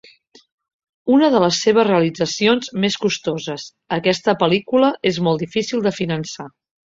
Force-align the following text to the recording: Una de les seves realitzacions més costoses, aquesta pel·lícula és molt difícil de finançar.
Una 1.15 1.27
de 1.35 1.41
les 1.43 1.59
seves 1.65 1.85
realitzacions 1.89 2.71
més 2.85 2.97
costoses, 3.05 3.67
aquesta 3.99 4.37
pel·lícula 4.45 4.91
és 5.13 5.23
molt 5.27 5.45
difícil 5.47 5.85
de 5.89 5.95
finançar. 6.01 6.47